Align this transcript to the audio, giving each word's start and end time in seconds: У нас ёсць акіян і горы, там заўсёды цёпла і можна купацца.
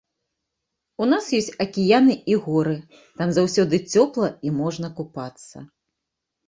У 1.05 1.07
нас 1.11 1.27
ёсць 1.39 1.49
акіян 1.65 2.09
і 2.15 2.33
горы, 2.47 2.73
там 3.21 3.37
заўсёды 3.39 3.75
цёпла 3.93 4.27
і 4.49 4.59
можна 4.61 4.87
купацца. 5.01 5.57